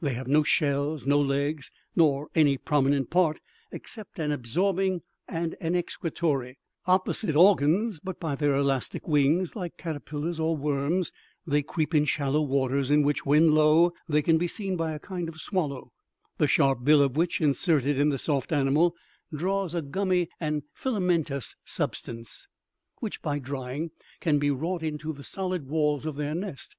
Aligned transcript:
They 0.00 0.14
have 0.14 0.28
no 0.28 0.44
shell, 0.44 0.96
no 1.04 1.20
legs, 1.20 1.72
nor 1.96 2.28
any 2.36 2.56
prominent 2.56 3.10
part, 3.10 3.40
except 3.72 4.20
an 4.20 4.30
absorbing 4.30 5.02
and 5.26 5.56
an 5.60 5.74
excretory, 5.74 6.60
opposite 6.86 7.34
organs; 7.34 7.98
but, 7.98 8.20
by 8.20 8.36
their 8.36 8.54
elastic 8.54 9.08
wings, 9.08 9.56
like 9.56 9.76
caterpillars 9.76 10.38
or 10.38 10.56
worms, 10.56 11.10
they 11.44 11.60
creep 11.60 11.92
in 11.92 12.04
shallow 12.04 12.40
waters, 12.40 12.88
in 12.88 13.02
which, 13.02 13.26
when 13.26 13.52
low, 13.52 13.92
they 14.08 14.22
can 14.22 14.38
be 14.38 14.46
seen 14.46 14.76
by 14.76 14.92
a 14.92 15.00
kind 15.00 15.28
of 15.28 15.40
swallow, 15.40 15.90
the 16.38 16.46
sharp 16.46 16.84
bill 16.84 17.02
of 17.02 17.16
which, 17.16 17.40
inserted 17.40 17.98
in 17.98 18.10
the 18.10 18.16
soft 18.18 18.52
animal, 18.52 18.94
draws 19.34 19.74
a 19.74 19.82
gummy 19.82 20.28
and 20.38 20.62
filamentous 20.72 21.56
substance, 21.64 22.46
which, 23.00 23.20
by 23.22 23.40
drying, 23.40 23.90
can 24.20 24.38
be 24.38 24.52
wrought 24.52 24.84
into 24.84 25.12
the 25.12 25.24
solid 25.24 25.66
walls 25.66 26.06
of 26.06 26.14
their 26.14 26.32
nest. 26.36 26.72